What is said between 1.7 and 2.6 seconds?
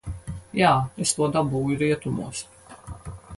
rietumos.